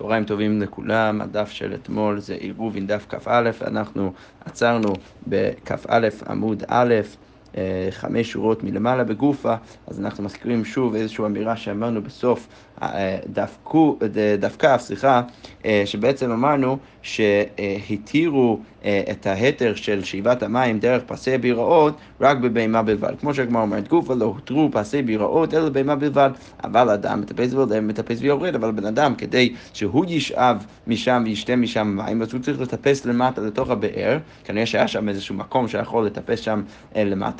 [0.00, 4.12] צהריים טובים לכולם, הדף של אתמול זה עירובין דף כ"א, אנחנו
[4.44, 6.94] עצרנו בכ"א עמוד א',
[7.90, 9.54] חמש שורות מלמעלה בגופה,
[9.86, 12.48] אז אנחנו מזכירים שוב איזושהי אמירה שאמרנו בסוף
[12.82, 13.18] אה,
[14.38, 15.22] דף כ', סליחה,
[15.64, 18.60] אה, שבעצם אמרנו שהתירו
[19.10, 23.12] את ההתר של שאיבת המים דרך פסי ביראות רק בבהמה בלבד.
[23.20, 26.30] כמו שהגמרא אומרת, גופה לא הותרו פסי ביראות אלא בבהמה בלבד.
[26.64, 32.22] אבל אדם מטפס מטפס ויורד, אבל בן אדם כדי שהוא ישאב משם וישתה משם מים,
[32.22, 36.62] אז הוא צריך לטפס למטה לתוך הבאר, כנראה שהיה שם איזשהו מקום שיכול לטפס שם
[36.96, 37.39] למטה,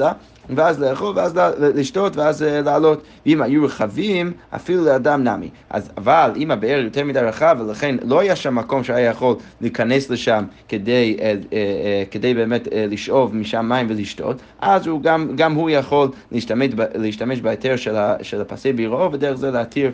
[0.56, 3.02] ואז לאכול, ואז לשתות, ואז לעלות.
[3.26, 5.48] ואם היו רחבים, אפילו לאדם נמי.
[5.70, 10.10] אז, אבל אם הבאר יותר מדי רחב, ולכן לא היה שם מקום שהיה יכול להיכנס
[10.10, 15.54] לשם כדי, אה, אה, אה, כדי באמת לשאוב משם מים ולשתות, אז הוא גם, גם
[15.54, 19.92] הוא יכול להשתמש, להשתמש בהיתר של, של הפסי ביראו, ודרך זה להתיר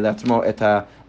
[0.00, 0.42] לעצמו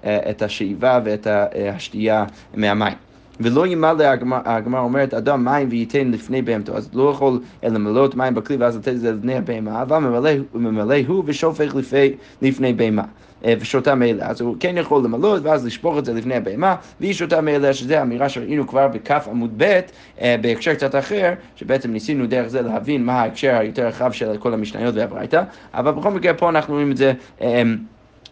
[0.03, 1.27] את השאיבה ואת
[1.75, 2.93] השתייה מהמים.
[3.39, 4.03] ולא ימלא,
[4.45, 8.87] הגמרא אומרת, אדם מים וייתן לפני בהמתו, אז לא יכול למלות מים בכלי ואז לתת
[8.87, 13.03] את זה לפני הבהמה, אבל ממלא, ממלא הוא ושופך לפני, לפני בהמה.
[13.45, 17.13] אה, ושותה מאליה, אז הוא כן יכול למלות ואז לשפוך את זה לפני הבהמה, והיא
[17.13, 19.79] שותה מאליה, שזה אמירה שראינו כבר בכף עמוד ב',
[20.21, 24.53] אה, בהקשר קצת אחר, שבעצם ניסינו דרך זה להבין מה ההקשר היותר רחב של כל
[24.53, 27.63] המשניות והברייתא, אבל בכל מקרה פה אנחנו רואים את זה אה,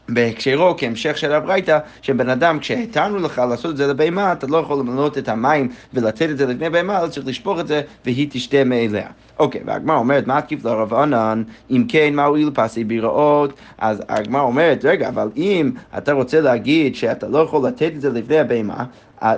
[0.10, 4.80] בהקשרו כהמשך של הברייתא, שבן אדם, כשהתרנו לך לעשות את זה לבהמה, אתה לא יכול
[4.80, 8.64] למנות את המים ולתת את זה לפני בהמה, אלא צריך לשפוך את זה והיא תשתה
[8.64, 9.08] מאליה.
[9.40, 13.54] אוקיי, והגמרא אומרת, מה עקיף לרב ענן, אם כן, מה הועיל פסי ביראות?
[13.78, 18.10] אז הגמרא אומרת, רגע, אבל אם אתה רוצה להגיד שאתה לא יכול לתת את זה
[18.10, 18.86] לפני הבהמה,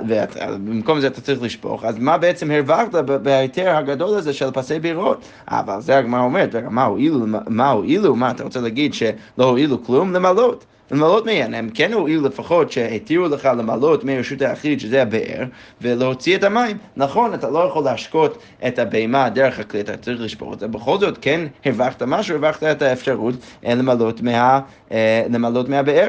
[0.08, 5.26] ובמקום זה אתה צריך לשפוך, אז מה בעצם הרווחת בהיתר הגדול הזה של פסי בירות?
[5.48, 10.14] אבל זה הגמרא אומרת, מה הועילו, מה הועילו, מה אתה רוצה להגיד שלא הועילו כלום?
[10.14, 10.66] למלות.
[10.92, 15.44] למלות מהן, הם כן הועילו לפחות שהתירו לך למלות מרשות היחיד, שזה הבאר,
[15.82, 16.78] ולהוציא את המים.
[16.98, 20.98] נכון, אתה לא יכול להשקות את הבהמה דרך הכלי, אתה צריך לשפוך את זה, בכל
[21.00, 23.36] זאת כן הרווחת משהו, הרווחת את האפשרות
[23.66, 24.60] אה, למלות, מה,
[24.92, 26.08] אה, למלות מהבאר.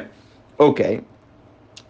[0.59, 1.00] אוקיי.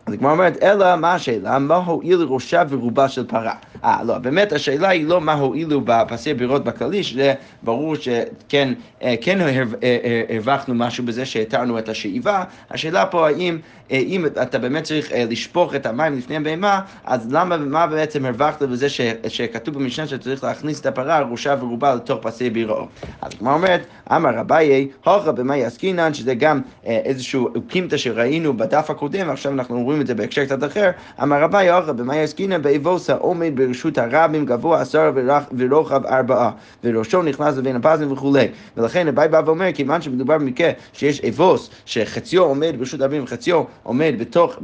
[0.06, 1.58] אז הגמרא אומרת, אלא מה השאלה?
[1.58, 3.54] מה הועיל ראשה ורובה של פרה?
[3.84, 8.72] אה, לא, באמת השאלה היא לא מה הועילו בפסי בירות בכללי, שזה ברור שכן
[9.02, 13.58] אה, כן אה, אה, הרווחנו משהו בזה שהתרנו את השאיבה, השאלה פה האם
[13.90, 18.88] אם אתה באמת צריך לשפוך את המים לפני הבהמה, אז למה, מה בעצם הרווחת בזה
[18.88, 22.86] ש, שכתוב במשנה שצריך להכניס את הפרה, ראשה ורובה לתוך פסי בירו?
[23.22, 29.30] אז כמו אומרת, אמר רביי, הוכא במאי עסקינן, שזה גם איזשהו קימתא שראינו בדף הקודם,
[29.30, 30.90] עכשיו אנחנו רואים את זה בהקשר קצת אחר,
[31.22, 35.10] אמר רביי, הוכא במאי עסקינן, באבוסה עומד ברשות הרבים גבוה עשרה
[35.58, 36.50] ורוחב ארבעה,
[36.84, 38.48] וראשו נכנס לבין הפזים וכולי.
[38.76, 44.14] ולכן אביי בא ואומר, כיוון שמדובר במקרה שיש אבוס, שחציו עומד ברשות הרבים וחציו עומד
[44.18, 44.56] בתוך,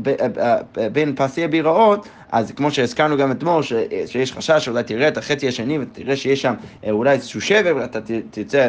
[0.93, 3.73] בין פסי הביראות, אז כמו שהזכרנו גם אתמול, ש,
[4.07, 6.55] שיש חשש שאולי תראה את החצי השני ותראה שיש שם
[6.85, 7.99] אה, אולי איזשהו שבר ואתה
[8.31, 8.69] תרצה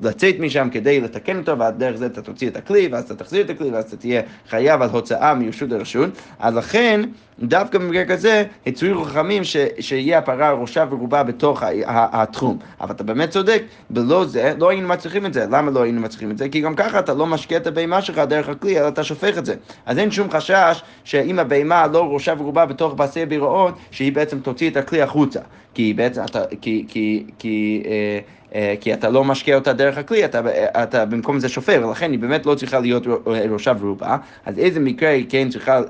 [0.00, 3.50] לצאת משם כדי לתקן אותו, ודרך זה אתה תוציא את הכלי, ואז אתה תחזיר את
[3.50, 6.10] הכלי, ואז אתה תהיה חייב על הוצאה מרשות לרשות.
[6.38, 7.00] אז לכן,
[7.42, 12.58] דווקא במקרה כזה, הצריכו חכמים ש, שיהיה הפרה ראשה ורובה בתוך התחום.
[12.80, 15.46] אבל אתה באמת צודק, בלא זה לא היינו מצליחים את זה.
[15.50, 16.48] למה לא היינו מצליחים את זה?
[16.48, 19.46] כי גם ככה אתה לא משקיע את הבהמה שלך דרך הכלי, אלא אתה שופך את
[19.46, 19.54] זה.
[19.86, 24.70] אז אין שום חשש שאם הבהמה לא ראשה ורובה בתוך פסי הביראות, שהיא בעצם תוציא
[24.70, 25.40] את הכלי החוצה.
[25.74, 28.18] כי בעצם אתה, כי, כי, כי, אה,
[28.54, 30.40] אה, כי אתה לא משקיע אותה דרך הכלי, אתה,
[30.82, 33.06] אתה במקום זה שופר, ולכן היא באמת לא צריכה להיות
[33.50, 34.16] ראשה ורובה.
[34.46, 35.80] אז איזה מקרה כן, צריכה,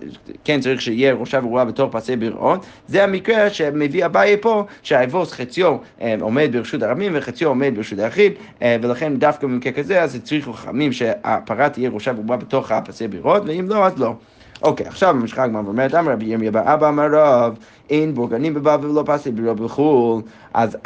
[0.44, 2.66] כן צריך שיהיה ראשה ורובה בתוך פסי ביראות?
[2.88, 8.32] זה המקרה שמביא אביי פה, שהאבוס חציו אה, עומד ברשות הרבים וחציו עומד ברשות היחיד,
[8.62, 13.42] אה, ולכן דווקא במקרה כזה, אז צריכו חכמים שהפרה תהיה ראשה ורובה בתוך הפסי ביראות,
[13.46, 14.14] ואם לא, אז לא.
[14.62, 17.58] אוקיי, עכשיו ממשיכה הגמרא ואומרת, אמר רבי ירמיה בר אבא אמר רב,
[17.90, 20.22] אין בורגנים בבבל ולא פסי בירו בחו"ל.
[20.54, 20.76] אז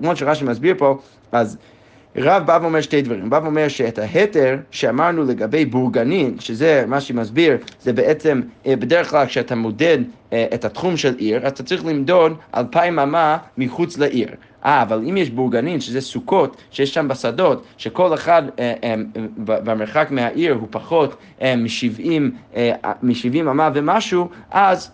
[0.00, 0.98] כמו שרש"י מסביר פה,
[1.32, 1.58] אז...
[2.16, 7.56] רב בא ואומר שתי דברים, בא ואומר שאת ההתר שאמרנו לגבי בורגנין, שזה מה שמסביר,
[7.82, 9.98] זה בעצם אה, בדרך כלל כשאתה מודד
[10.32, 14.28] אה, את התחום של עיר, אתה צריך למדוד אלפיים אמה מחוץ לעיר.
[14.68, 18.94] אה, אבל אם יש בורגנין, שזה סוכות, שיש שם בשדות, שכל אחד אה, אה,
[19.36, 24.90] במרחק מהעיר הוא פחות אה, מ-70 אמה ומשהו, אז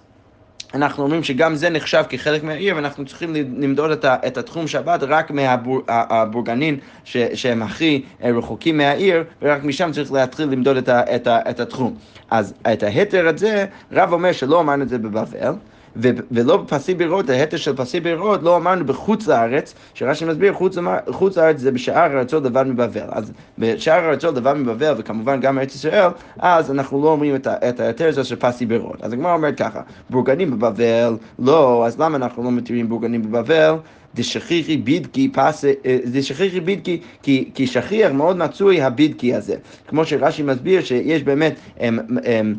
[0.75, 5.03] אנחנו אומרים שגם זה נחשב כחלק מהעיר, ואנחנו צריכים למדוד את, ה, את התחום שבת
[5.03, 11.51] רק מהבורגנין שהם הכי רחוקים מהעיר, ורק משם צריך להתחיל למדוד את, ה, את, ה,
[11.51, 11.97] את התחום.
[12.31, 15.55] אז את ההתר הזה, רב אומר שלא אמרנו את זה בבבל.
[15.97, 20.77] ולא בפסי בירות, ההתר של פסי בירות, לא אמרנו בחוץ לארץ, שרש"י מסביר, חוץ,
[21.11, 23.07] חוץ לארץ זה בשאר ארצות לבד מבבל.
[23.11, 26.09] אז בשאר ארצות לבד מבבל, וכמובן גם ארץ ישראל,
[26.39, 29.03] אז אנחנו לא אומרים את ההיתר הזה של פסי בירות.
[29.03, 29.81] אז הגמרא אומרת ככה,
[30.11, 33.75] בורגנים בבבל, לא, אז למה אנחנו לא מתירים בורגנים בבבל?
[34.15, 35.65] דשכיחי בידקי פס...
[35.65, 39.57] אה, דשכיחי בידקי, כי, כי שכיח מאוד מצוי הבידקי הזה.
[39.89, 41.55] כמו שרש"י מסביר שיש באמת...
[41.81, 42.55] הם, הם,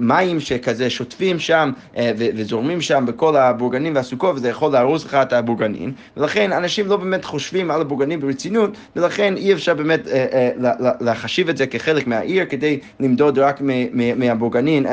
[0.00, 5.32] מים שכזה שוטפים שם אה, וזורמים שם בכל הבורגנים והסוכות, וזה יכול להרוס לך את
[5.32, 10.00] הבורגנים, ולכן אנשים לא באמת חושבים על הבורגנים ברצינות, ולכן אי אפשר באמת
[11.00, 13.60] להחשיב את זה כחלק מהעיר, כדי למדוד רק
[14.16, 14.86] מהבורגנים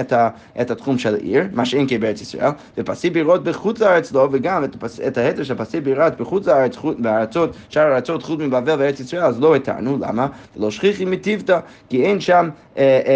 [0.62, 4.64] את התחום של העיר, מה שאין כבארץ ישראל, ופסי בירות בחוץ לארץ לא, וגם
[5.08, 9.42] את ההתר של פסי בירות בחוץ לארץ, בארצות, שאר הארצות חוץ מבבל וארץ ישראל, אז
[9.42, 10.28] לא התרנו, למה?
[10.56, 11.60] לא שכיחי מטיבתא,
[11.90, 12.50] כי אין שם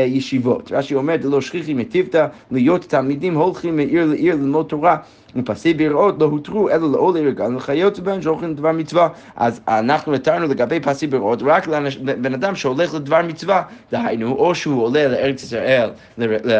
[0.07, 0.71] ישיבות.
[0.71, 4.97] רש"י אומר, דלא שכיחי מטיבתא, להיות תלמידים הולכים מעיר לעיר ללמוד תורה.
[5.35, 9.07] ופסי ביראות לא הותרו אלא לעול עיר גן לחיות בהם שהולכים לדבר מצווה.
[9.35, 13.61] אז אנחנו התרנו לגבי פסי ביראות רק לבן אדם שהולך לדבר מצווה,
[13.91, 15.89] דהיינו, או שהוא עולה לארץ ישראל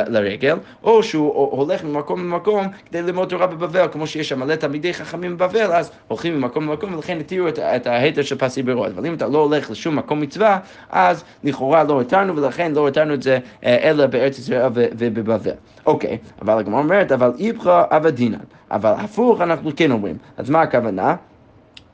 [0.07, 4.93] לרגל, או שהוא הולך ממקום למקום כדי ללמוד תורה בבבל, כמו שיש שם מלא תלמידי
[4.93, 8.91] חכמים בבבל, אז הולכים ממקום למקום, ולכן התירו את, את ההתר של פסי ביראות.
[8.95, 13.13] אבל אם אתה לא הולך לשום מקום מצווה, אז לכאורה לא התרנו, ולכן לא התרנו
[13.13, 15.51] את זה אה, אלא בארץ ישראל ובבבל.
[15.85, 18.37] אוקיי, אבל הגמרא אומרת, אבל איפכא אבדינן.
[18.71, 20.17] אבל הפוך אנחנו כן אומרים.
[20.37, 21.15] אז מה הכוונה?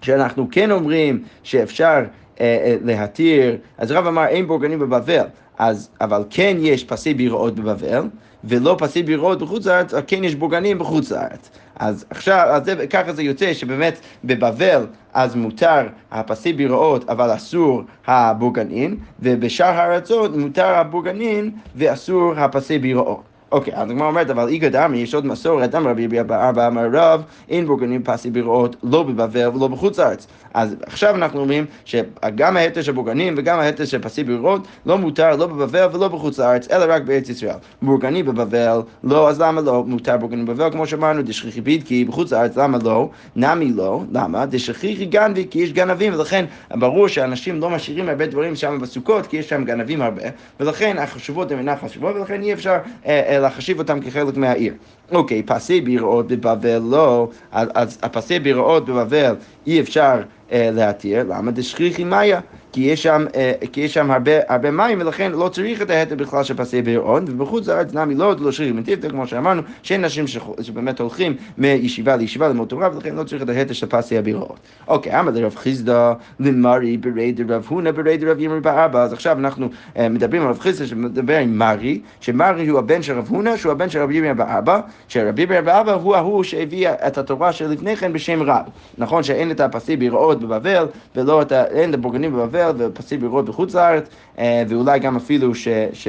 [0.01, 2.03] שאנחנו כן אומרים שאפשר
[2.39, 5.25] אה, אה, להתיר, אז רב אמר אין בורגנים בבבל,
[5.57, 8.03] אז, אבל כן יש פסי ביראות בבבל,
[8.43, 11.49] ולא פסי ביראות בחוץ לארץ, אבל כן יש בורגנים בחוץ לארץ.
[11.75, 17.81] אז עכשיו, אז זה, ככה זה יוצא שבאמת בבבל אז מותר הפסי ביראות אבל אסור
[18.07, 23.30] הבורגנים, ובשאר הארצות מותר הבורגנים ואסור הפסי ביראות.
[23.51, 27.23] אוקיי, אז הגמרא אומרת, אבל איגד דמי, יש עוד מסורת, אמר רבי אבא אמר רב,
[27.49, 30.27] אין בורגנים פסי ביראות לא בבבל ולא בחוץ לארץ.
[30.53, 35.35] אז עכשיו אנחנו אומרים שגם ההתר של בורגנים וגם ההתר של פסי בירות לא מותר
[35.35, 37.55] לא בבבל ולא בחוץ לארץ, אלא רק בארץ ישראל.
[37.81, 40.71] בורגני בבבל, לא, אז למה לא מותר בורגני בבבל?
[40.71, 43.09] כמו שאמרנו, דשכיחי בידקי בחוץ לארץ, למה לא?
[43.35, 44.45] נמי לא, למה?
[44.45, 49.37] דשכיחי גנבי, כי יש גנבים, ולכן ברור שאנשים לא משאירים הרבה דברים שם בסוכות, כי
[49.37, 50.23] יש שם גנבים הרבה,
[50.59, 54.73] ולכן החשובות הן אינן חשובות, ולכן אי אפשר אה, אה, להחשיב אותם כחלק מהעיר.
[55.11, 59.35] אוקיי, פסי ביראות בבבל לא, אז הפסי ביראות בבבל
[59.67, 60.21] אי אפשר
[60.51, 62.39] אה, להתיר, למה דשכיחי מאיה?
[62.71, 66.15] כי יש שם, אה, כי יש שם הרבה, הרבה מים ולכן לא צריך את ההתר
[66.15, 70.25] בכלל של פסי בירעון ובחוץ לארץ נמי לא, לא שרירים מטיבתא כמו שאמרנו שאין נשים
[70.61, 74.55] שבאמת הולכים מישיבה לישיבה ללמוד תורה ולכן לא צריך את ההתר של פסי הבירעון.
[74.87, 79.69] אוקיי, אמר לרב חיסדא למרי ברי דרב הונא ברי דרב ימרי באבא אז עכשיו אנחנו
[79.95, 83.71] uh, מדברים על רב חיסדא שמדבר עם מרי שמרי הוא הבן של רב הונא שהוא
[83.71, 88.13] הבן של רבי ימרי באבא שרבי ימרי באבא הוא ההוא שהביא את התורה שלפני כן
[88.13, 88.65] בשם רב
[88.97, 91.51] נכון שאין את הפסי בירעון בבבל ולא את.
[91.51, 94.09] אין את הבורגנים בבבל ישראל ופסי בירות בחוץ לארץ,
[94.39, 96.07] אה, ואולי גם אפילו ש, ש,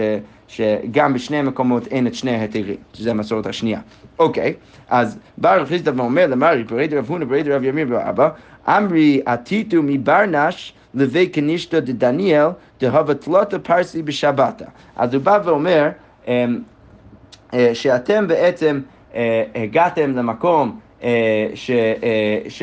[0.49, 3.81] שגם בשני המקומות אין את שני ההיתרים, שזה המסורת השנייה.
[4.19, 4.55] אוקיי,
[4.89, 8.29] אז בא רב חיסדא ואומר למרי, פריד רב הונא פריד רב ימיר ואבא,
[8.69, 12.47] אמרי עתיתו מברנש לבי קנישתא דדניאל
[12.81, 14.65] דהבה תלותא פרסי בשבתא.
[14.97, 15.89] אז הוא בא ואומר
[16.29, 16.59] אמ,
[17.55, 18.81] אה, שאתם בעצם
[19.15, 20.81] אה, הגעתם למקום
[21.55, 21.71] ש...
[22.49, 22.63] ש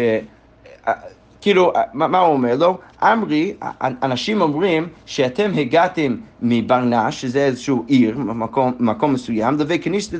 [1.41, 2.77] כאילו, מה הוא אומר לו?
[3.03, 10.13] אמרי, אנשים אומרים שאתם הגעתם מברנש, שזה איזשהו עיר, מקום, מקום מסוים, לבית כנסת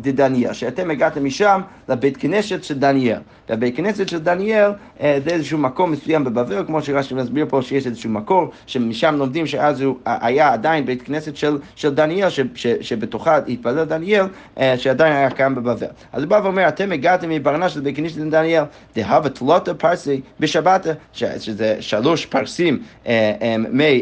[0.00, 3.18] דדניאל, שאתם הגעתם משם לבית כנסת של דניאל.
[3.48, 4.70] והבית כנסת של דניאל
[5.00, 9.46] אה, זה איזשהו מקום מסוים בבבל, כמו שרש"י מסביר פה שיש איזשהו מקור, שמשם לומדים
[9.46, 14.26] שאז הוא היה עדיין בית כנסת של, של דניאל, ש, ש, שבתוכה התפלל דניאל,
[14.58, 15.86] אה, שעדיין היה קיים בבבל.
[16.12, 18.64] אז הוא בא ואומר, אתם הגעתם מברנש לבית כנסת של דניאל,
[18.96, 20.65] דהבה תלותא פרסי בשבת,
[21.12, 23.56] שזה שלוש פרסים אה,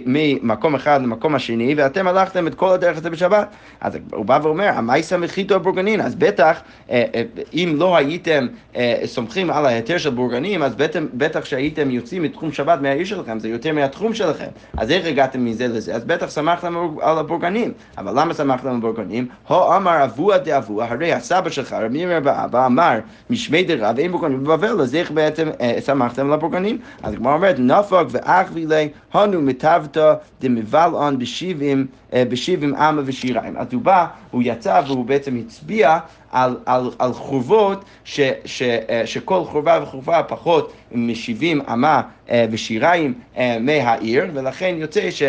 [0.06, 1.54] ממקום אחד למקום השני.
[1.54, 3.48] שני, ואתם הלכתם את כל הדרך הזה בשבת.
[3.80, 7.22] אז הוא בא ואומר, המייסה מחיתו בורגנין, אז בטח, אה, אה,
[7.54, 10.74] אם לא הייתם אה, סומכים על ההיתר של בורגנים, אז
[11.14, 14.46] בטח שהייתם יוצאים מתחום שבת מהעיר שלכם, זה יותר מהתחום שלכם.
[14.76, 15.94] אז איך הגעתם מזה לזה?
[15.94, 17.72] אז בטח שמחתם על הבורגנים.
[17.98, 19.26] אבל למה שמחתם על הבורגנים?
[19.48, 22.98] הו אמר אבוה דאבוה, הרי הסבא שלך, רבי ימר באבא, אמר
[23.30, 25.48] משמי דרב אין בורגנים בבבל, אז איך בעצם
[25.86, 26.53] שמחתם על הבורגנים?
[27.02, 28.04] אז כמו אומרת, נפק
[28.52, 33.56] וילי, הנו מטבתא דמבלעון בשיב בשבעים, אה, בשבעים עמה ושיריים.
[33.56, 35.98] אז הוא בא, הוא יצא והוא בעצם הצביע
[36.32, 43.14] על, על, על חורבות ש, ש, אה, שכל חורבה וחורבה פחות משבעים אמה אה, ושיריים
[43.60, 45.22] מהעיר, ולכן יוצא ש...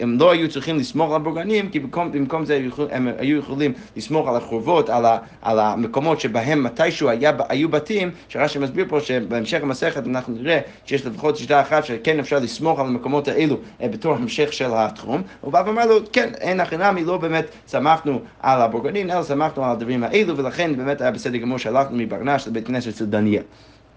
[0.00, 4.28] הם לא היו צריכים לסמוך על הבורגנים, כי במקום, במקום זה הם היו יכולים לסמוך
[4.28, 9.62] על החורבות, על, ה, על המקומות שבהם מתישהו היה, היו בתים, שרש"י מסביר פה שבהמשך
[9.62, 14.14] המסכת אנחנו נראה שיש לפחות שיטה אחת שכן אפשר לסמוך על המקומות האלו אה, בתור
[14.14, 15.22] המשך של התחום.
[15.40, 19.64] הוא בא ואמר לו, כן, אין הכי נמי, לא באמת סמכנו על הבורגנים, אלא סמכנו
[19.64, 23.42] על הדברים האלו, ולכן באמת היה בסדר גמור שהלכנו מברנש לבית כנסת של דניאל.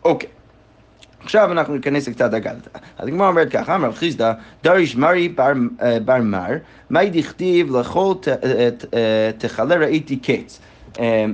[0.05, 0.38] אוקיי.
[1.23, 2.69] עכשיו אנחנו ניכנס קצת אגדתא.
[2.97, 4.33] אז הגמרא אומרת ככה, אמר חיסדא,
[4.63, 6.51] דריש מרי בר, אה, בר מר,
[6.89, 8.13] מאי דכתיב לכל
[8.93, 10.59] אה, תכלה ראיתי קץ.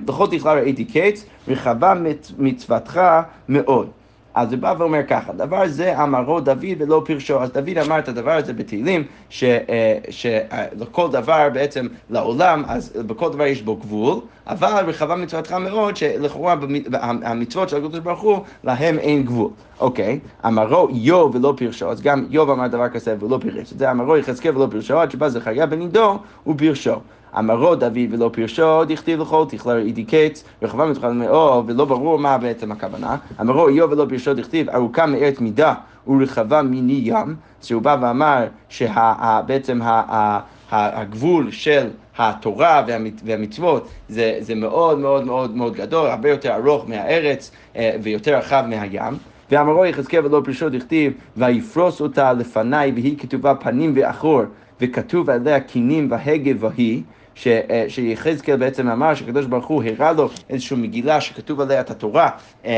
[0.08, 1.94] לכל תכלה ראיתי קץ, רחבה
[2.38, 3.02] מצוותך
[3.50, 3.90] מאוד.
[4.36, 7.42] אז הוא בא ואומר ככה, דבר זה אמרו דוד ולא פרשו.
[7.42, 13.44] אז דוד אמר את הדבר הזה בתהילים, שלכל אה, דבר בעצם לעולם, אז בכל דבר
[13.44, 16.56] יש בו גבול, אבל רחבה מצוותך מאוד, שלכאורה
[17.02, 19.50] המצוות של הקדוש ברוך הוא, להם אין גבול.
[19.80, 23.40] אוקיי, אמרו איוב ולא פרשו, אז גם איוב אמר דבר כזה ולא
[23.74, 26.96] את זה, אמרו יחזקאל ולא פרשו, עד שבא זכריה בן עידו ופרשו.
[27.40, 32.38] אמרו דוד ולא פרשו, דכתיב לכל תכלה אידי קץ, רחבה מתוכל מאוד, ולא ברור מה
[32.38, 33.16] בעצם הכוונה.
[33.42, 35.74] אמרו איוב ולא פרשו, דכתיב ארוכה מארץ מידה
[36.08, 39.80] ורחבה מיני ים, שהוא בא ואמר שבעצם
[40.72, 41.88] הגבול של
[42.18, 42.84] התורה
[43.24, 48.64] והמצוות זה, זה מאוד מאוד מאוד מאוד גדול, הרבה יותר ארוך מהארץ אה, ויותר רחב
[48.70, 49.14] מהים.
[49.52, 54.42] ואמרו יחזקאל ולא פרשו דכתיב ויפרוס אותה לפניי והיא כתובה פנים ואחור
[54.82, 57.02] וכתוב עליה קינים והגה והיא
[57.48, 62.30] אה, שיחזקאל בעצם אמר שהקדוש ברוך הוא הראה לו איזושהי מגילה שכתוב עליה את התורה
[62.66, 62.72] אמ,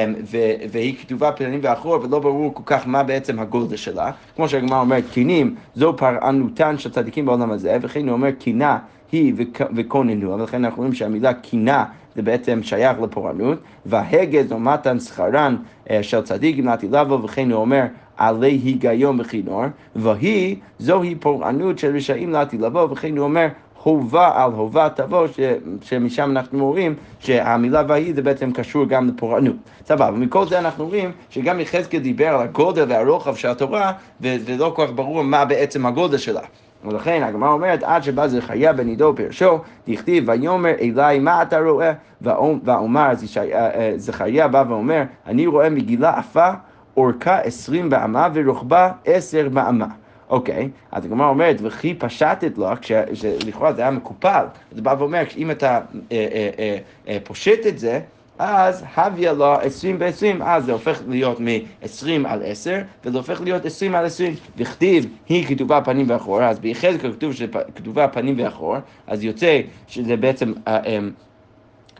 [0.71, 4.11] והיא כתובה פנים ואחור ולא ברור כל כך מה בעצם הגולדה שלה.
[4.35, 8.77] כמו שהגמרא אומרת, קינים זו פרענותן של צדיקים בעולם הזה, וכן הוא אומר קינה
[9.11, 9.33] היא
[9.75, 11.85] וכוננו, ולכן אנחנו רואים שהמילה קינה
[12.15, 15.55] זה בעצם שייך לפורענות, וההגה זו מתן שכרן
[15.89, 17.83] אה, של צדיק גמלתי לבוא, וכן הוא אומר
[18.17, 19.63] עלי היגיון וכינור,
[19.95, 23.47] והיא זוהי פורענות של רשעים לעתיד לבוא, וכן הוא אומר
[23.87, 25.39] הובה על הובה תבוא, ש,
[25.81, 29.55] שמשם אנחנו רואים שהמילה ויהי זה בעצם קשור גם לפורענות.
[29.85, 33.91] סבבה, מכל זה אנחנו רואים שגם יחזקאל דיבר על הגודל והרוחב של התורה,
[34.21, 36.41] ולא כל כך ברור מה בעצם הגודל שלה.
[36.85, 41.93] ולכן הגמרא אומרת, עד שבא זכריה בן עידו פרשו, דכתיב ויאמר אלי מה אתה רואה?
[42.21, 46.49] ואומר, אה, אה, זכריה בא ואומר, אני רואה מגילה עפה,
[46.97, 49.87] אורכה עשרים באמה ורוחבה עשר באמה.
[50.29, 55.51] אוקיי, אז הגמרא אומרת, וכי פשטת לו, כשלכאורה זה היה מקופל, הוא בא ואומר, אם
[55.51, 55.79] אתה
[56.11, 56.27] אה,
[56.59, 57.99] אה, אה, פושט את זה,
[58.39, 63.65] אז הביא לו 20 ב-20, אז זה הופך להיות מ-20 על 10, וזה הופך להיות
[63.65, 64.35] 20 על 20.
[64.57, 68.75] וכתיב, היא כתובה פנים ואחור, אז ביחזקאל כתוב שכתובה פנים ואחור,
[69.07, 70.53] אז יוצא שזה בעצם...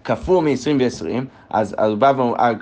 [0.08, 1.76] כפול מ-20 ו-20, אז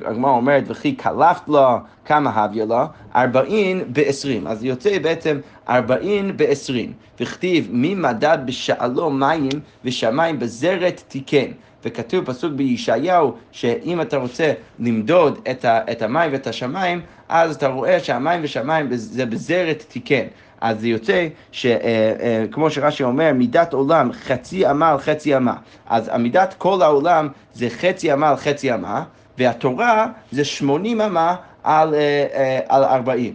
[0.05, 1.67] הגמרא אומרת, וכי קלפת לו,
[2.05, 2.77] כמה הביא לו?
[3.15, 4.47] 40 ב-20.
[4.47, 6.73] אז יוצא בעצם 40 ב-20.
[7.19, 9.49] וכתיב, מי מדד בשאלו מים
[9.85, 11.51] ושמיים בזרת תיקן.
[11.85, 17.67] וכתוב פסוק בישעיהו, שאם אתה רוצה למדוד את, ה, את המים ואת השמיים, אז אתה
[17.67, 20.25] רואה שהמים ושמיים זה בזרת תיקן.
[20.61, 25.53] אז זה יוצא שכמו אה, אה, שרש"י אומר, מידת עולם חצי אמה על חצי אמה.
[25.87, 29.03] אז המידת כל העולם זה חצי אמה על חצי אמה,
[29.37, 33.33] והתורה זה שמונים אמה על, אה, על ארבעים.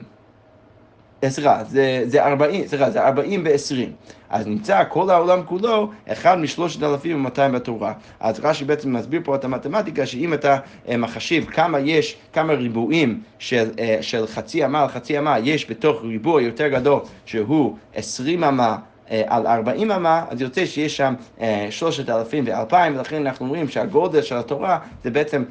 [1.28, 1.62] סליחה,
[2.06, 3.90] זה, 40, סליחה, זה 40 ב-20.
[4.30, 7.92] אז נמצא כל העולם כולו אחד משלושת אלפים ומאתיים בתורה.
[8.20, 10.58] אז רש"י בעצם מסביר פה את המתמטיקה, שאם אתה
[10.88, 15.70] אה, מחשיב כמה יש, כמה ריבועים של, אה, של חצי אמה על חצי אמה יש
[15.70, 18.76] בתוך ריבוע יותר גדול, שהוא 20 אמה
[19.10, 21.14] אה, על 40 אמה, אז יוצא שיש שם
[21.70, 25.44] שלושת אלפים ואלפיים, ולכן אנחנו אומרים שהגודל של התורה זה בעצם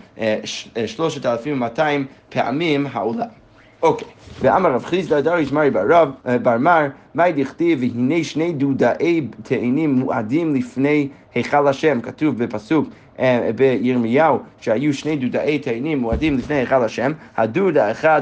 [0.85, 3.38] שלושת אלפים ומאתיים פעמים העולם.
[3.83, 4.07] אוקיי,
[4.41, 5.71] ואמר רב חיסדא דריש מרי
[6.41, 13.49] בר מר, מאי דכתיב והנה שני דודאי תאנים מועדים לפני היכל השם, כתוב בפסוק אה,
[13.55, 18.21] בירמיהו שהיו שני דודאי תאנים מועדים לפני היכל השם, הדוד האחד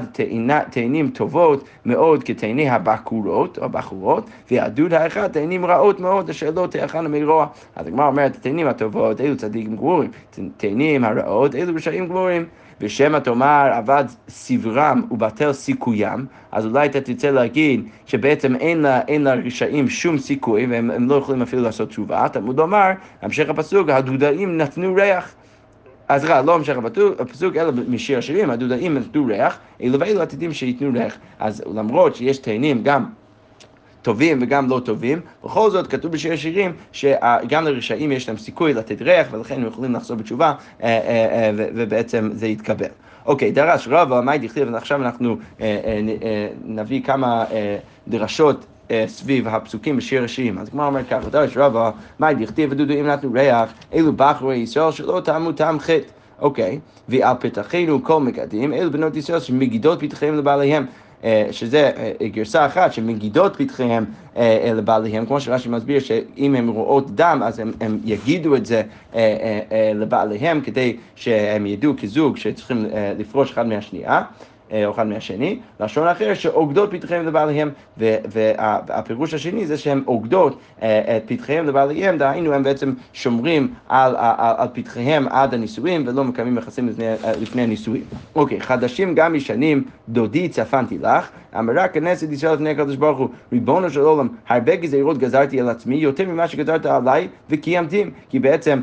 [0.72, 7.10] תאנים טובות מאוד כתאני הבחורות, או בחורות, והדוד האחד תאנים רעות מאוד אשר לא תאכלנה
[7.10, 7.48] מרוע.
[7.76, 10.12] אז הגמרא אומרת, התאנים הטובות אלו צדיקים גמורים,
[10.58, 12.46] תאנים הרעות אלו רשעים גמורים.
[12.82, 19.24] ושמא תאמר אבד סברם ובטל סיכוים, אז אולי אתה תרצה להגיד שבעצם אין, לה, אין
[19.24, 22.30] לרשעים שום סיכוי והם לא יכולים אפילו לעשות תשובה.
[22.30, 22.92] תלמוד לומר,
[23.22, 25.34] המשך הפסוק, הדודאים נתנו ריח.
[26.08, 26.78] אז רע, לא המשך
[27.20, 31.18] הפסוק, אלא משיר השירים, הדודאים נתנו ריח, אלו ואלו עתידים שייתנו ריח.
[31.40, 33.06] אז למרות שיש תאנים גם
[34.08, 39.02] טובים וגם לא טובים, בכל זאת כתוב בשיר השירים שגם לרשעים יש להם סיכוי לתת
[39.02, 40.98] ריח ולכן הם יכולים לחזור בתשובה אה, אה,
[41.32, 42.88] אה, ובעצם זה יתקבל.
[43.26, 45.38] אוקיי, דרש רבא, מאי דכתיב, ועכשיו אנחנו
[46.66, 47.46] נביא כמה
[48.08, 48.66] דרשות
[49.08, 50.58] סביב הפסוקים בשיר השירים.
[50.58, 54.92] אז הגמרא אומרת ככה, דרש רבא, מאי דכתיב ודודו אם נתנו ריח, אלו בחורי ישראל
[54.92, 56.18] שלא טעמו טעם חטא.
[56.42, 60.86] אוקיי, ועל פתחינו כל מגדים, אלו בנות ישראל שמגידות פתחיהם לבעליהם.
[61.24, 64.06] אה, שזה אה, גרסה אחת שמגידות פתחיהם
[64.38, 68.82] אה, לבעליהם, כמו שרש"י מסביר שאם הן רואות דם אז הם יגידו את זה
[69.96, 72.86] לבעליהם כדי שהם ידעו כזוג שצריכים
[73.18, 74.22] לפרוש אחד מהשנייה.
[74.72, 82.18] אחד מהשני, לשון אחר שעוגדות פתחיהם לבעליהם, והפירוש השני זה שהן עוגדות את פתחיהם לבעליהם,
[82.18, 87.06] דהיינו הם בעצם שומרים על, על, על פתחיהם עד הנישואים ולא מקיימים יחסים לפני,
[87.42, 88.04] לפני הנישואים.
[88.36, 93.90] אוקיי, חדשים גם ישנים, דודי צפנתי לך, אמרה כנסת ישראל לפני הקדוש ברוך הוא, ריבונו
[93.90, 98.12] של עולם, הרבה גזירות גזרתי על עצמי, יותר ממה שגזרת עליי, וקיימתים.
[98.30, 98.82] כי בעצם,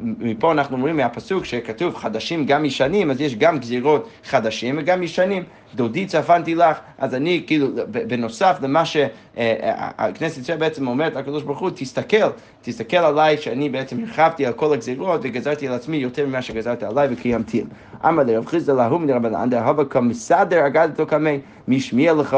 [0.00, 4.08] מפה אנחנו אומרים מהפסוק שכתוב חדשים גם ישנים, אז יש גם גזירות
[4.44, 5.42] חדשים וגם ישנים.
[5.74, 7.68] דודי צפנתי לך, אז אני כאילו,
[8.08, 12.16] בנוסף למה שהכנסת ישראל בעצם אומרת לקדוש ברוך הוא, תסתכל,
[12.62, 17.08] תסתכל עליי שאני בעצם הרחבתי על כל הגזירות וגזרתי על עצמי יותר ממה שגזרת עליי
[17.10, 17.64] וקיימתי.
[18.08, 22.36] אמר לרב חיסדא להוא מן רבנן דהבה כמסדר אגדתו קמי, מי שמיע לך,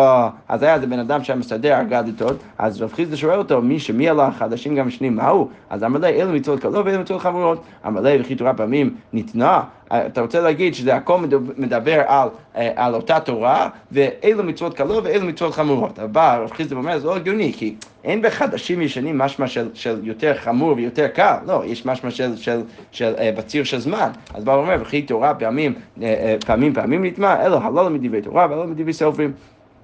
[0.48, 4.14] אז היה איזה בן אדם שהיה מסדר אגדתו, אז רב חיסדא שואל אותו, מי שמיע
[4.14, 5.48] לך חדשים גם שנים, מה הוא?
[5.70, 7.62] אז אמר לי, אלו מצוות קלות ואלו מצוות חמורות.
[7.86, 11.18] אמר לי, וכי תורה פעמים ניתנה אתה רוצה להגיד שזה הכל
[11.56, 15.98] מדבר על, אה, על אותה תורה, ואילו מצוות קלות ואילו מצוות חמורות.
[15.98, 17.74] אבל רב חיסדא אומר, זה לא הגיוני, כי
[18.04, 22.42] אין בחדשים ישנים משמע של, של יותר חמור ויותר קל, לא, יש משמע של, של,
[22.42, 22.62] של,
[22.92, 24.10] של uh, בציר של זמן.
[24.34, 26.02] אז בא ואומר, וכי תורה פעמים, uh,
[26.46, 29.32] פעמים פעמים נטמע, אלו הלא מדברי תורה ולא מדברי סופרים,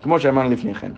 [0.03, 0.91] כמו שאמרנו לפני כן.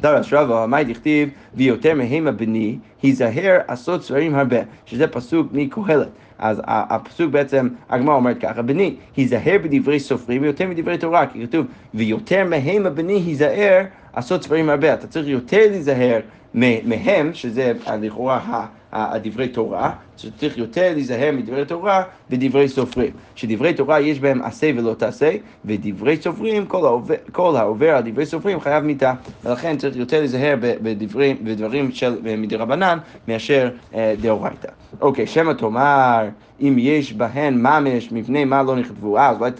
[0.00, 6.08] דרש רבא, מאי דכתיב, ויותר מהם הבני, היזהר עשות ספרים הרבה, שזה פסוק מקהלת.
[6.38, 11.66] אז הפסוק בעצם, הגמרא אומרת ככה, בני, היזהר בדברי סופרים ויותר מדברי תורה, כי כתוב,
[11.94, 14.94] ויותר מהם הבני היזהר עשות ספרים הרבה.
[14.94, 16.20] אתה צריך יותר להיזהר
[16.54, 23.10] מהם, שזה לכאורה הדברי תורה, שצריך יותר להיזהר מדברי תורה ודברי סופרים.
[23.34, 25.32] שדברי תורה יש בהם עשה ולא תעשה,
[25.64, 29.12] ודברי סופרים, כל העובר, כל העובר על דברי סופרים חייב מיתה.
[29.44, 34.68] ולכן צריך יותר להיזהר בדברים, בדברים של מדרבנן מאשר אה, דאורייתא.
[35.00, 36.28] אוקיי, שמא תאמר,
[36.60, 39.50] אם יש בהן ממש, מפני מה לא נכתבו, אז אולי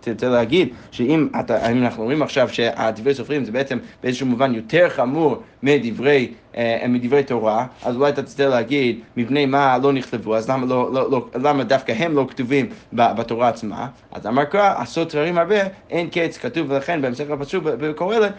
[0.00, 5.42] תרצה להגיד שאם אתה, אנחנו אומרים עכשיו שהדברי סופרים זה בעצם באיזשהו מובן יותר חמור
[5.62, 9.97] מדברי, אה, מדברי תורה, אז אולי אתה תרצה להגיד מפני מה לא נכתבו,
[10.36, 13.86] אז למה, לא, לא, לא, למה דווקא הם לא כתובים בתורה עצמה?
[14.12, 15.56] אז אמר קרא, עשות דברים הרבה,
[15.90, 18.32] אין קץ, כתוב לכן בהמשך הפסוק בקהלת,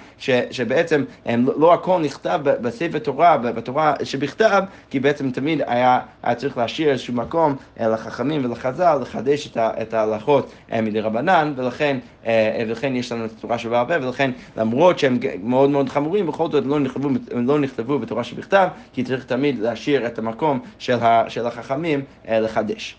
[0.52, 6.36] שבעצם הם, לא, לא הכל נכתב בספר תורה, בתורה שבכתב, כי בעצם תמיד היה, היה
[6.36, 12.64] צריך להשאיר איזשהו מקום אה, לחכמים ולחז"ל לחדש את ההלכות אה, מדי רבנן, ולכן, אה,
[12.68, 16.66] ולכן יש לנו את התורה שבעל פה, ולכן למרות שהם מאוד מאוד חמורים, בכל זאת
[16.66, 21.46] לא נכתבו, לא נכתבו בתורה שבכתב, כי צריך תמיד להשאיר את המקום של, ה, של
[21.58, 22.96] החכמים לחדש.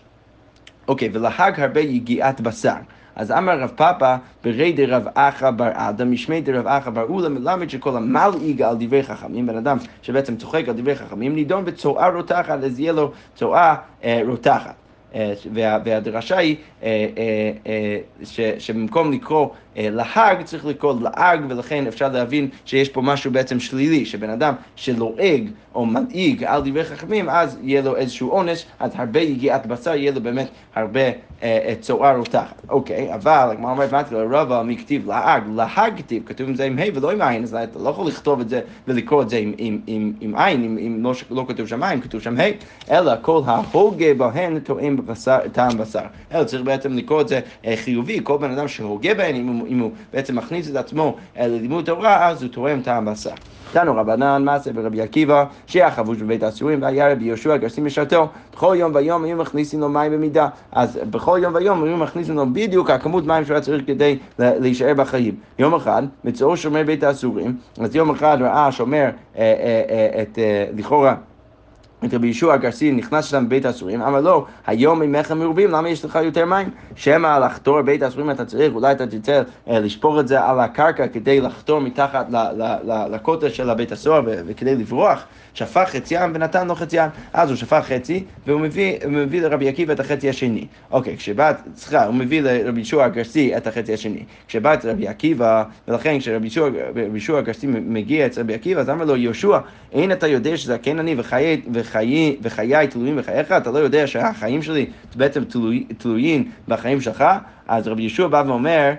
[0.87, 2.75] אוקיי, ולהג הרבה יגיעת בשר.
[3.15, 7.69] אז אמר רב פאפא ברי דרב אחא בר עדה משמי דרב אחא בר אולה מלמד
[7.69, 12.63] שכל המלעיג על דברי חכמים, בן אדם שבעצם צוחק על דברי חכמים, נידון בצואה רותחת,
[12.63, 14.73] אז יהיה לו צואה אה, רותחת.
[15.15, 15.33] אה,
[15.83, 17.07] והדרשה היא אה,
[17.67, 17.97] אה,
[18.59, 24.29] שבמקום לקרוא להג צריך לקרוא לעג ולכן אפשר להבין שיש פה משהו בעצם שלילי, שבן
[24.29, 29.65] אדם שלועג או מנהיג על דברי חכמים אז יהיה לו איזשהו עונש, אז הרבה יגיעת
[29.65, 31.01] בשר יהיה לו באמת הרבה
[31.79, 32.61] צואה רותחת.
[32.69, 36.79] אוקיי, אבל הגמרא אומרת מה תקרא מי כתיב לעג, להג כתיב, כתוב עם זה עם
[36.79, 40.35] ה' ולא עם עין, אז אתה לא יכול לכתוב את זה ולקרוא את זה עם
[40.35, 44.97] עין, אם לא, לא כתוב שם עין, כתוב שם ה', אלא כל ההוגה בהן טועם
[44.97, 46.03] בבשר, טעם בשר.
[46.33, 49.60] אלא צריך בעצם לקרוא את זה אה, חיובי, כל בן אדם שהוגה בהן, אם הוא,
[49.67, 53.31] אם הוא בעצם מכניס את עצמו אה, ללימוד תורה, אז הוא תורם טעם בשר.
[53.71, 58.27] תנו רבנן מעשה ברבי עקיבא, שהיה חבוש בבית האסורים, והיה רבי יהושע גרסים משרתו.
[58.53, 60.47] בכל יום ויום היו מכניסים לו מים במידה.
[60.71, 64.93] אז בכל יום ויום היו מכניסים לו בדיוק הכמות מים שהוא היה צריך כדי להישאר
[64.93, 65.35] בחיים.
[65.59, 70.39] יום אחד, מצאו שומר בית האסורים, אז יום אחד ראה שומר אה, את,
[70.77, 71.30] לכאורה, את
[72.13, 76.19] רבי ישוע הגרסי נכנס שם בבית האסורים, אמר לו, היום ממך מרובים, למה יש לך
[76.23, 76.69] יותר מים?
[76.95, 81.07] שמא לחתור בית האסורים אתה צריך, אולי אתה תרצה אה, לשפוך את זה על הקרקע
[81.07, 82.27] כדי לחתור מתחת
[83.09, 85.25] לכותל של הבית הסוהר וכדי לברוח.
[85.53, 87.09] שפך חציין ונתן לו חציין.
[87.33, 90.67] אז הוא שפך חצי, והוא מביא, מביא לרבי עקיבא את החצי השני.
[90.91, 94.23] אוקיי, כשבא, סליחה, הוא מביא לרבי ישוע הגרסי את החצי השני.
[94.47, 96.47] כשבא את רבי עקיבא, ולכן כשרבי
[97.15, 99.59] ישוע הגרסי מגיע את רבי עקיבא, אז אמר לו, יהושע,
[99.91, 103.51] אין אתה יודע שזקן אני וחיי, וחיי, וחיי תלויים בחייך?
[103.51, 104.85] אתה לא יודע שהחיים שלי
[105.15, 107.23] בעצם תלוי, תלויים בחיים שלך?
[107.71, 108.91] אז רבי יהושע בא ואומר,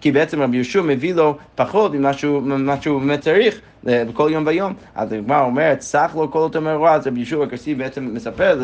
[0.00, 2.12] כי בעצם רבי יהושע מביא לו פחות ממה
[2.80, 3.60] שהוא באמת צריך.
[3.84, 4.72] בכל יום ויום.
[4.94, 8.60] אז הגמרא אומרת, סך לו כל אותו מרוע, אז רבי ישוע הכסיף בעצם מספר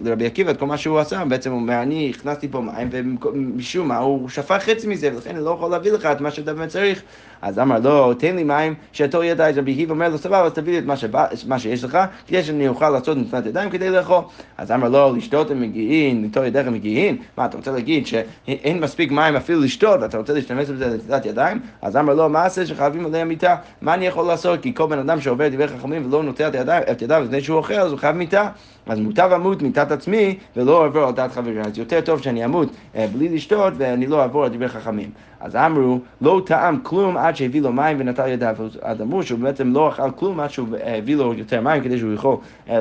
[0.00, 3.88] לרבי עקיבא את כל מה שהוא עשה, בעצם הוא אומר, אני הכנסתי פה מים, ומשום
[3.88, 6.68] מה הוא שפך חצי מזה, ולכן אני לא יכול להביא לך את מה שאתה באמת
[6.68, 7.02] צריך.
[7.42, 10.72] אז אמר לו, תן לי מים שאתו ידיים, רבי היב אומר לו, סבבה, אז תביא
[10.72, 14.22] לי את מה, שבא, מה שיש לך, כדי שאני אוכל לעשות נטילת ידיים כדי לאכול.
[14.58, 17.16] אז אמר לו, לשתות הם מגיעים, ליטול ידיך הם מגיעים?
[17.36, 21.60] מה, אתה רוצה להגיד שאין מספיק מים אפילו לשתות, ואתה רוצה להשתמש בזה לנטילת ידיים?
[21.82, 23.56] אז אמר לו, מה עשה שחייבים עליה מיטה?
[23.82, 24.62] מה אני יכול לעשות?
[24.62, 26.50] כי כל בן אדם שעובר דברי חכמים ולא נוטל
[26.90, 28.48] את ידיו לפני שהוא אוכל, אז הוא חייב מיטה.
[28.86, 31.60] אז מוטב אמות מיתת עצמי ולא אעבור על דעת חברי.
[31.60, 35.10] אז יותר טוב שאני אמות אה, בלי לשתות ואני לא אעבור על דברי חכמים.
[35.40, 38.56] אז אמרו, לא טעם כלום עד שהביא לו מים ונטל ידיו.
[38.82, 42.12] אז אמרו שהוא בעצם לא אכל כלום עד שהוא הביא לו יותר מים כדי שהוא
[42.12, 42.36] יכול
[42.68, 42.80] אה,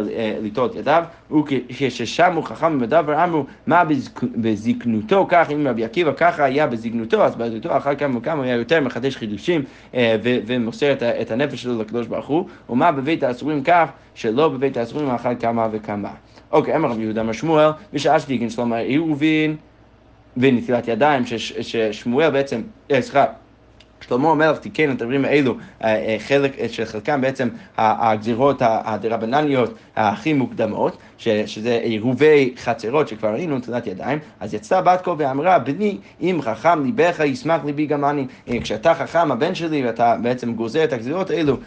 [0.58, 1.04] אה, את ידיו.
[1.32, 3.84] וכששמו חכם בדבר אמרו, מה
[4.36, 8.82] בזקנותו, כך אם רבי עקיבא ככה היה בזקנותו, אז בזקנותו אחר כמה וכמה היה יותר
[8.82, 9.64] מחדש חידושים
[10.24, 15.36] ומוסר את הנפש שלו לקדוש ברוך הוא, ומה בבית האסורים כך, שלא בבית האסורים אחר
[15.36, 16.10] כמה וכמה.
[16.52, 19.56] אוקיי, אמר רבי יהודה אמר שמואל, בשעה שתיקן שלמה עירובין
[20.38, 21.24] ונטילת ידיים,
[21.62, 22.62] ששמואל בעצם,
[22.92, 23.26] אה, סליחה,
[24.10, 30.34] שלמה המלך תיקן את הדברים האלו, אה, אה, חלק, של חלקם בעצם הגזירות הדרבנניות הכי
[30.34, 36.40] מוקדמות, שזה עירובי חצרות שכבר ראינו נטילת ידיים, אז יצאה בת קול ואמרה, בני, אם
[36.42, 38.26] חכם ליבך ישמח ליבי גם אני.
[38.62, 41.58] כשאתה חכם, הבן שלי, ואתה בעצם גוזר את הגזירות האלו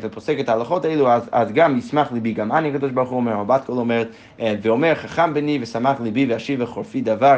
[0.00, 3.32] ופוסק את ההלכות האלו, אז, אז גם ישמח ליבי גם אני, הקדוש ברוך הוא אומר,
[3.32, 7.36] הבת קול אומרת, ואומר, חכם בני ושמח ליבי ואשיב וחורפי דבר,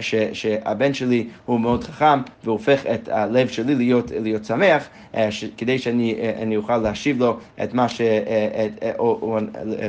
[0.00, 5.30] ש, שהבן שלי הוא מאוד חכם והופך את הלב הלב שלי להיות, להיות שמח, אה,
[5.30, 8.00] ש, כדי שאני אה, אוכל להשיב לו את מה ש...
[8.00, 8.66] אה,
[8.98, 9.38] או, או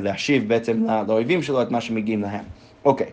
[0.02, 2.44] להשיב בעצם לאויבים שלו את מה שמגיעים להם.
[2.86, 3.08] אוקיי.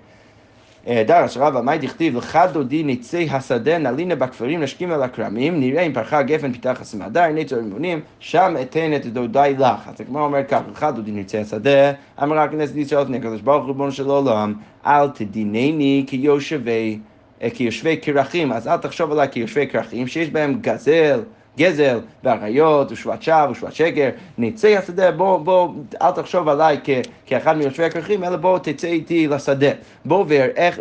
[1.06, 5.92] דרש רבא, מאי דכתיב לך דודי ניצי השדה נלינה בכפרים נשקים על הכרמים נראה אם
[5.92, 9.88] פרחה גפן פיתח הסמדר ניצו רימונים שם אתן את דודי לך.
[9.88, 13.68] אז הגמרא אומר כך, לך דודי ניצי השדה אמרה הכנסת ישראל לפני הקדוש ברוך הוא
[13.68, 14.54] ריבונו של עולם
[14.86, 17.15] אל תדינני כיושבי אה,
[17.54, 21.20] כיושבי כרכים, אז אל תחשוב עליי כיושבי כרכים שיש בהם גזל.
[21.58, 25.68] גזל ואריות ושבט שווא ושבט שקר, נצא השדה, בוא, בוא,
[26.02, 26.90] אל תחשוב עליי כ,
[27.26, 29.70] כאחד מיושבי הכרכים, אלא בוא תצא איתי לשדה.
[30.04, 30.78] בוא וארעך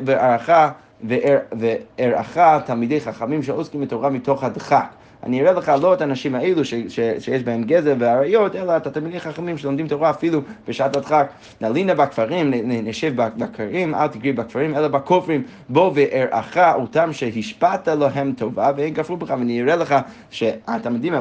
[1.04, 4.86] וארעך תלמידי חכמים שעוסקים בתורה מתוך הדחק.
[5.26, 8.88] אני אראה לך לא את האנשים האלו ש, ש, שיש בהם גזר ואריות, אלא את
[8.88, 11.30] התלמידים חכמים שלומדים תורה אפילו בשעת הדחק.
[11.62, 18.72] נלינה בכפרים, נשב בכפרים, אל תגרי בכפרים, אלא בכופרים, בוא וארעך אותם שהשפעת להם טובה
[18.78, 19.96] והם כפרו בך, ואני אראה לך
[20.30, 21.14] שהתלמידים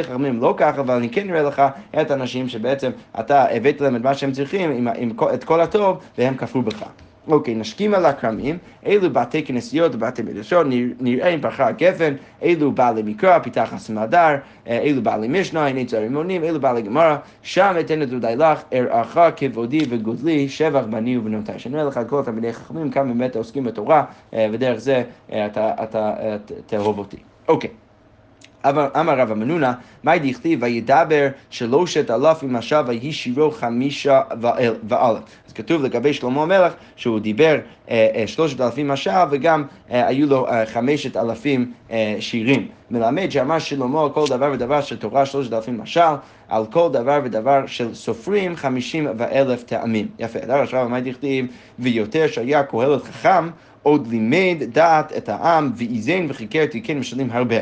[0.00, 1.62] החכמים לא ככה, אבל אני כן אראה לך
[2.00, 2.90] את האנשים שבעצם
[3.20, 6.62] אתה הבאת להם את מה שהם צריכים, עם, עם, עם, את כל הטוב, והם כפרו
[6.62, 7.05] בך.
[7.28, 10.66] אוקיי, נשקים על הכרמים, אלו בתי כנסיות ובתי מדרשות,
[11.00, 14.36] נראה אם פרחה הגפן, אלו בעלי מקרא, פיתח הסמדר,
[14.68, 18.62] אה, אלו בעלי משנה, הנה צער רימונים, אלו בעלי גמרא, שם אתן את דודי לך,
[18.72, 21.58] ארעך כבודי וגודלי, שבח בני ובנותיי.
[21.58, 25.46] שנראה לך כל תלמידי חכמים, כמה באמת עוסקים בתורה, אה, ודרך זה אה,
[25.82, 26.14] אתה
[26.66, 27.16] תאהוב אותי.
[27.48, 27.85] אוקיי.
[28.70, 29.72] אמר רב אמנונה,
[30.04, 34.20] מאי דכתיב וידבר שלושת אלפים משל ויהי שירו חמישה
[34.88, 35.22] ואלף.
[35.46, 37.58] אז כתוב לגבי שלמה המלך שהוא דיבר
[37.90, 41.72] אה, אה, שלושת אלפים משל וגם אה, היו לו חמשת אלפים
[42.20, 42.68] שירים.
[42.90, 46.00] מלמד שאמר שלמה על כל דבר ודבר של תורה שלושת אלפים משל,
[46.48, 50.08] על כל דבר ודבר של סופרים חמישים ואלף טעמים.
[50.18, 51.46] יפה, דבר עכשיו מה דכתיב
[51.78, 53.48] ויותר שהיה קהלת חכם
[53.82, 57.56] עוד לימד דעת את העם ואיזן וחיקר תיקן משלים הרבה.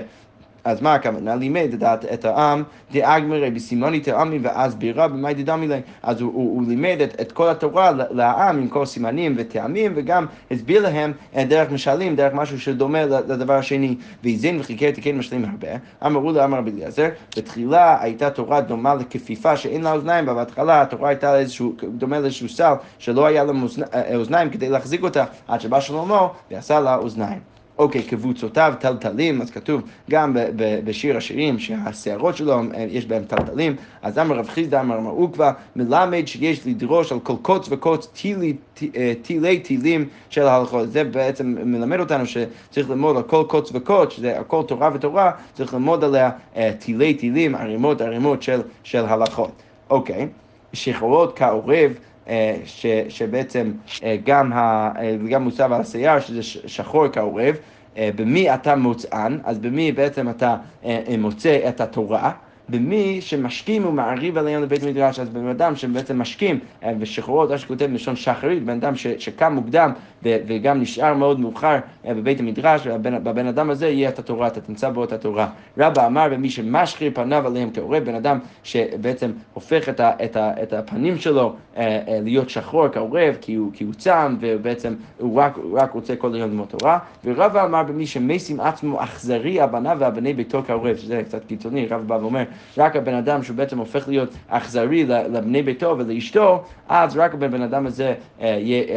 [0.64, 1.36] אז מה הכוונה?
[1.36, 5.80] לימד את, את העם, דאגמרי בסימוני תעמי ואז בירה במאי דדמי להם.
[6.02, 10.26] אז הוא, הוא, הוא לימד את, את כל התורה לעם עם כל סימנים וטעמים, וגם
[10.50, 13.96] הסביר להם דרך משלים, דרך משהו שדומה לדבר השני.
[14.24, 15.68] והזין וחיכה תיקן משלים הרבה.
[16.06, 21.38] אמרו לאמר רבי אליעזר, בתחילה הייתה תורה דומה לכפיפה שאין לה אוזניים, ובהתחלה התורה הייתה
[21.38, 23.52] איזשהו, דומה לאיזשהו סל שלא היה לה
[24.14, 27.53] אוזניים כדי להחזיק אותה, עד שבא שלמה ועשה לה אוזניים.
[27.78, 34.36] אוקיי, קבוצותיו טלטלים, אז כתוב גם בשיר השירים שהשערות שלו יש בהם טלטלים, אז אמר
[34.36, 38.56] רב חיסדא אמר מר עוקבא, מלמד שיש לדרוש על כל קוץ וקוץ תילי,
[38.96, 40.92] אה, תילי תילים של ההלכות.
[40.92, 45.30] זה בעצם מלמד אותנו שצריך ללמוד על כל קוץ וקוץ, שזה על כל תורה ותורה,
[45.54, 49.52] צריך ללמוד עליה אה, תילי תילים, ערימות ערימות של, של הלכות.
[49.90, 50.28] אוקיי,
[50.72, 52.13] שחורות כעורב אה,
[52.64, 53.72] ש, שבעצם
[54.04, 57.56] אה, גם, ה, אה, גם מוצב על השיער, שזה שחור כעורב,
[57.98, 60.56] במי אתה מוצאן, אז במי בעצם אתה
[61.18, 62.32] מוצא את התורה,
[62.68, 66.58] במי שמשכים ומעריב עליהם לבית המדרש, אז בן אדם שבעצם משכים,
[67.00, 72.86] ושחרורות, מה שכותב בלשון שחרית, בן אדם שקם מוקדם וגם נשאר מאוד מאוחר בבית המדרש,
[72.86, 75.48] ובבן אדם הזה יהיה את התורה, אתה תמצא בו את התורה.
[75.78, 80.62] רבא אמר במי שמשחיר פניו עליהם כעורב, בן אדם שבעצם הופך את, ה, את, ה,
[80.62, 81.54] את הפנים שלו
[82.08, 86.34] להיות שחור כעורב, כי הוא, כי הוא צם, ובעצם הוא רק, הוא רק רוצה כל
[86.34, 86.98] היום ללמוד תורה.
[87.24, 92.14] ורבא אמר במי שמשים עצמו אכזרי הבנה והבני ביתו כעורב, שזה קצת קיצוני, רבא בא
[92.14, 92.42] ואומר,
[92.78, 97.86] רק הבן אדם שהוא בעצם הופך להיות אכזרי לבני ביתו ולאשתו, אז רק הבן אדם
[97.86, 98.14] הזה,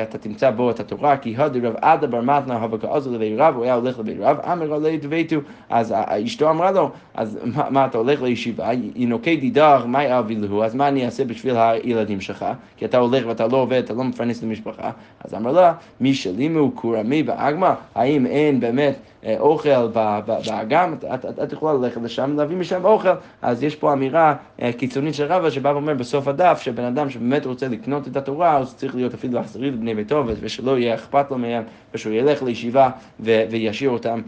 [0.02, 3.56] אתה תמצא בו את התורה, כי הודי רב עדה בר מתנה הווה כעוזו לבית רב,
[3.56, 5.36] הוא היה הולך לבית רב, אמר עלי דביתו,
[5.70, 5.94] אז
[6.26, 7.40] אשתו אמרה לו, אז
[7.70, 12.22] מה, אתה הולך לישיבה, ינוקי דידך, מה יאבי לו, אז מה אני אעשה בשביל הילדים
[12.22, 12.46] שלך?
[12.78, 14.92] כי אתה הולך ואתה לא עובד, אתה לא מפרנס את המשפחה.
[15.24, 18.96] אז אמר לה, מי שלימו כורמי באגמה, האם אין באמת
[19.40, 20.96] אוכל באגם,
[21.44, 23.10] את יכולה ללכת לשם, להביא משם אוכל.
[23.42, 24.36] אז יש פה אמירה
[24.78, 28.76] קיצונית של רבא שבא ואומר בסוף הדף, שבן אדם שבאמת רוצה לקנות את התורה, אז
[28.76, 31.64] צריך להיות אפילו אכזרי לבני ביתו, ושלא יהיה אכפת לו מהם,
[31.94, 34.22] ושהוא ילך לישיבה וישאיר אותם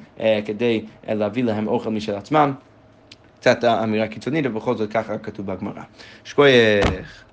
[0.45, 2.53] כדי להביא להם אוכל משל עצמם.
[3.39, 5.81] קצת אמירה קיצונית, ובכל זאת ככה כתוב בגמרא.
[6.23, 7.28] שכוייך.